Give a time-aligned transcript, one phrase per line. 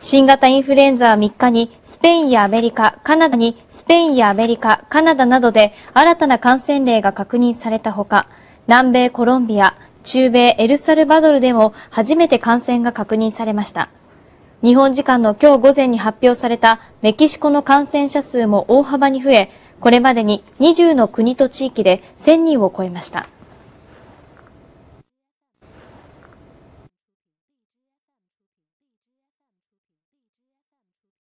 [0.00, 8.28] 新型インフルエンザは3日にスペインやアメリカ、カナダにスペインやアメリカ、カナダなどで新たな感染例が確認されたほか、
[8.68, 9.74] 南米コロンビア、
[10.04, 13.90] 中米エルサルバドルでも初めて感染が確認されました。
[14.62, 23.28] 日本時間の今日午前に発表されたメキシコの感染者数も大幅に増え、これまでに20の国と地域で1000人を超えました。